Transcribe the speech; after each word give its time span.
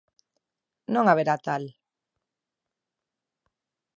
Non 0.93 1.05
haberá 1.09 1.35
tal. 1.47 1.63